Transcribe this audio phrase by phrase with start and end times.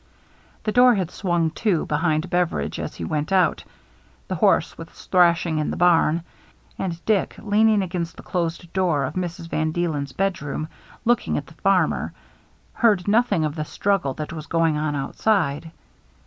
[0.63, 3.63] The door had swung to behind Beveridge THE MEETING 331 as he went out;
[4.29, 6.23] the horse was thrashing in the barn;
[6.79, 9.47] and Dick, leaning against the closed door of Mrs.
[9.51, 10.69] van Deelen's bedroom,
[11.05, 12.13] looking at the farmer,
[12.73, 15.69] heard nothing of the struggle that was going on outside.